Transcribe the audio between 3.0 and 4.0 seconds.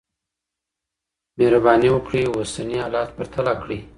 پرتله کړئ.